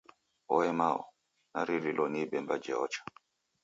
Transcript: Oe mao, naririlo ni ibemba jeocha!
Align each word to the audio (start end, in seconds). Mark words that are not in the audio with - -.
Oe 0.55 0.69
mao, 0.79 1.01
naririlo 1.53 2.03
ni 2.11 2.19
ibemba 2.25 2.55
jeocha! 2.63 3.01